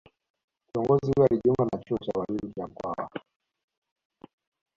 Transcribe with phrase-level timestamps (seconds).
[0.69, 3.09] Kiongozi huyo alijiunga na chuo cha ualimu cha Mkwawa